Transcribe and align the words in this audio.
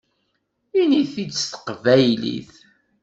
Init-t-id 0.79 1.31
s 1.41 1.43
teqbaylit! 1.51 2.51